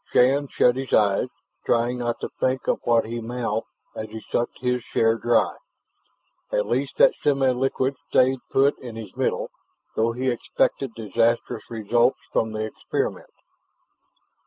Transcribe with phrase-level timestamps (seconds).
[0.11, 1.27] Shann shut his eyes,
[1.63, 5.55] trying not to think of what he mouthed as he sucked his share dry.
[6.51, 9.51] At least that semi liquid stayed put in his middle,
[9.95, 13.29] though he expected disastrous results from the experiment.